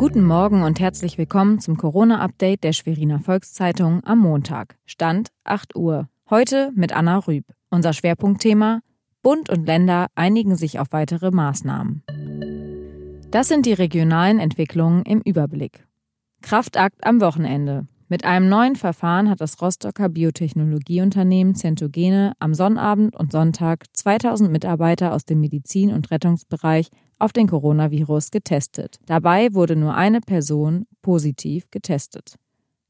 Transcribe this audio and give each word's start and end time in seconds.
Guten 0.00 0.24
Morgen 0.24 0.62
und 0.62 0.80
herzlich 0.80 1.18
willkommen 1.18 1.60
zum 1.60 1.76
Corona-Update 1.76 2.64
der 2.64 2.72
Schweriner 2.72 3.20
Volkszeitung 3.20 4.02
am 4.02 4.20
Montag. 4.20 4.78
Stand 4.86 5.28
8 5.44 5.76
Uhr. 5.76 6.08
Heute 6.30 6.72
mit 6.74 6.96
Anna 6.96 7.18
Rüb. 7.18 7.44
Unser 7.68 7.92
Schwerpunktthema 7.92 8.80
Bund 9.22 9.50
und 9.50 9.66
Länder 9.66 10.06
einigen 10.14 10.56
sich 10.56 10.78
auf 10.78 10.86
weitere 10.92 11.30
Maßnahmen. 11.30 12.02
Das 13.30 13.48
sind 13.48 13.66
die 13.66 13.74
regionalen 13.74 14.38
Entwicklungen 14.38 15.02
im 15.02 15.20
Überblick. 15.20 15.86
Kraftakt 16.40 17.04
am 17.04 17.20
Wochenende. 17.20 17.86
Mit 18.12 18.24
einem 18.24 18.48
neuen 18.48 18.74
Verfahren 18.74 19.30
hat 19.30 19.40
das 19.40 19.62
Rostocker 19.62 20.08
Biotechnologieunternehmen 20.08 21.54
Centogene 21.54 22.32
am 22.40 22.54
Sonnabend 22.54 23.14
und 23.14 23.30
Sonntag 23.30 23.84
2000 23.92 24.50
Mitarbeiter 24.50 25.14
aus 25.14 25.24
dem 25.24 25.38
Medizin- 25.38 25.92
und 25.92 26.10
Rettungsbereich 26.10 26.88
auf 27.20 27.32
den 27.32 27.46
Coronavirus 27.46 28.32
getestet. 28.32 28.98
Dabei 29.06 29.54
wurde 29.54 29.76
nur 29.76 29.94
eine 29.94 30.20
Person 30.20 30.88
positiv 31.02 31.70
getestet. 31.70 32.34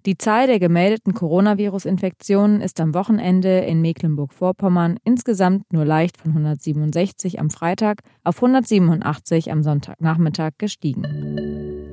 Die 0.07 0.17
Zahl 0.17 0.47
der 0.47 0.59
gemeldeten 0.59 1.13
Coronavirus-Infektionen 1.13 2.63
ist 2.63 2.81
am 2.81 2.95
Wochenende 2.95 3.59
in 3.59 3.83
Mecklenburg-Vorpommern 3.83 4.97
insgesamt 5.05 5.71
nur 5.71 5.85
leicht 5.85 6.17
von 6.17 6.31
167 6.31 7.39
am 7.39 7.51
Freitag 7.51 8.01
auf 8.25 8.37
187 8.37 9.53
am 9.53 9.63
Sonntagnachmittag 9.63 10.53
gestiegen. 10.57 11.50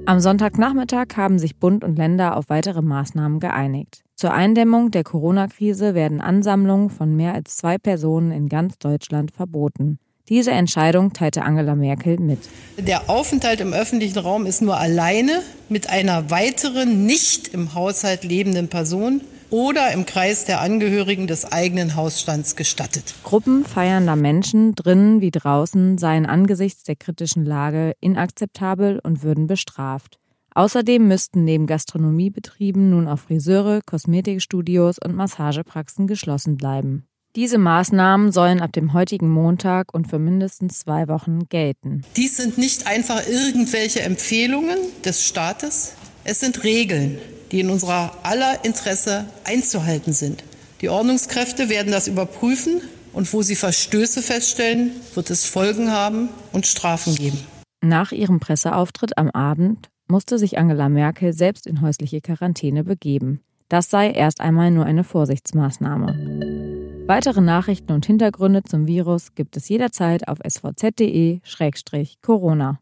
Am 0.07 0.21
Sonntagnachmittag 0.21 1.17
haben 1.17 1.37
sich 1.37 1.57
Bund 1.57 1.83
und 1.83 1.97
Länder 1.97 2.37
auf 2.37 2.45
weitere 2.47 2.81
Maßnahmen 2.81 3.41
geeinigt. 3.41 4.05
Zur 4.15 4.33
Eindämmung 4.33 4.89
der 4.89 5.03
Corona-Krise 5.03 5.95
werden 5.95 6.21
Ansammlungen 6.21 6.89
von 6.89 7.13
mehr 7.17 7.33
als 7.33 7.57
zwei 7.57 7.77
Personen 7.77 8.31
in 8.31 8.47
ganz 8.47 8.77
Deutschland 8.77 9.31
verboten. 9.31 9.99
Diese 10.29 10.51
Entscheidung 10.51 11.11
teilte 11.11 11.41
Angela 11.41 11.75
Merkel 11.75 12.19
mit. 12.21 12.39
Der 12.77 13.09
Aufenthalt 13.09 13.59
im 13.59 13.73
öffentlichen 13.73 14.19
Raum 14.19 14.45
ist 14.45 14.61
nur 14.61 14.77
alleine 14.77 15.41
mit 15.67 15.89
einer 15.89 16.31
weiteren 16.31 17.05
nicht 17.05 17.49
im 17.49 17.73
Haushalt 17.73 18.23
lebenden 18.23 18.69
Person 18.69 19.19
oder 19.49 19.91
im 19.91 20.05
Kreis 20.05 20.45
der 20.45 20.61
Angehörigen 20.61 21.27
des 21.27 21.51
eigenen 21.51 21.95
Hausstands 21.95 22.55
gestattet. 22.55 23.15
Gruppen 23.23 23.65
feiernder 23.65 24.15
Menschen 24.15 24.75
drinnen 24.75 25.21
wie 25.21 25.31
draußen 25.31 25.97
seien 25.97 26.25
angesichts 26.25 26.83
der 26.83 26.95
kritischen 26.95 27.45
Lage 27.45 27.93
inakzeptabel 28.01 28.99
und 29.03 29.23
würden 29.23 29.47
bestraft. 29.47 30.19
Außerdem 30.53 31.07
müssten 31.07 31.43
neben 31.43 31.67
Gastronomiebetrieben 31.67 32.89
nun 32.89 33.07
auch 33.07 33.19
Friseure, 33.19 33.81
Kosmetikstudios 33.85 34.97
und 34.97 35.15
Massagepraxen 35.15 36.07
geschlossen 36.07 36.57
bleiben. 36.57 37.07
Diese 37.35 37.59
Maßnahmen 37.59 38.31
sollen 38.31 38.61
ab 38.61 38.73
dem 38.73 38.93
heutigen 38.93 39.29
Montag 39.29 39.93
und 39.93 40.07
für 40.07 40.17
mindestens 40.17 40.79
zwei 40.79 41.07
Wochen 41.07 41.47
gelten. 41.49 42.01
Dies 42.15 42.37
sind 42.37 42.57
nicht 42.57 42.87
einfach 42.87 43.21
irgendwelche 43.27 44.01
Empfehlungen 44.01 44.79
des 45.05 45.23
Staates. 45.23 45.93
Es 46.23 46.39
sind 46.39 46.63
Regeln, 46.63 47.19
die 47.51 47.59
in 47.59 47.69
unserer 47.69 48.17
aller 48.23 48.65
Interesse 48.65 49.25
einzuhalten 49.43 50.13
sind. 50.13 50.43
Die 50.81 50.89
Ordnungskräfte 50.89 51.69
werden 51.69 51.91
das 51.91 52.07
überprüfen 52.07 52.81
und 53.13 53.31
wo 53.33 53.41
sie 53.41 53.55
Verstöße 53.55 54.21
feststellen, 54.21 54.91
wird 55.15 55.29
es 55.29 55.45
Folgen 55.45 55.91
haben 55.91 56.29
und 56.51 56.67
Strafen 56.67 57.15
geben. 57.15 57.39
Nach 57.81 58.11
ihrem 58.11 58.39
Presseauftritt 58.39 59.17
am 59.17 59.29
Abend 59.31 59.89
musste 60.07 60.37
sich 60.37 60.57
Angela 60.57 60.89
Merkel 60.89 61.33
selbst 61.33 61.67
in 61.67 61.81
häusliche 61.81 62.21
Quarantäne 62.21 62.83
begeben. 62.83 63.41
Das 63.69 63.89
sei 63.89 64.11
erst 64.11 64.39
einmal 64.39 64.71
nur 64.71 64.85
eine 64.85 65.03
Vorsichtsmaßnahme. 65.03 67.05
Weitere 67.07 67.41
Nachrichten 67.41 67.91
und 67.93 68.05
Hintergründe 68.05 68.63
zum 68.63 68.87
Virus 68.87 69.33
gibt 69.33 69.57
es 69.57 69.67
jederzeit 69.69 70.27
auf 70.27 70.37
svz.de-corona. 70.45 72.79